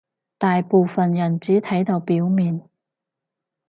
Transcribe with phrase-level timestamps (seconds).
[0.39, 2.67] 大部分人只睇到表面